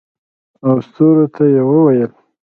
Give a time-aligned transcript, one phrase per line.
[0.65, 2.11] او ستورو ته یې وویل